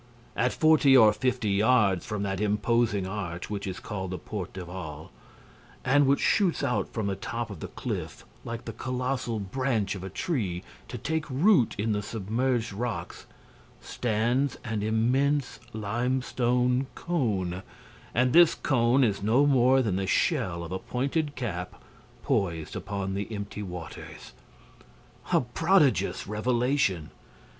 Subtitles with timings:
[0.35, 5.11] At forty or fifty yards from that imposing arch which is called the Porte d'Aval
[5.85, 10.03] and which shoots out from the top of the cliff, like the colossal branch of
[10.03, 13.27] a tree, to take root in the submerged rocks,
[13.79, 17.61] stands an immense limestone cone;
[18.11, 21.79] and this cone is no more than the shell of a pointed cap
[22.23, 24.33] poised upon the empty waters!
[25.31, 27.11] A prodigious revelation!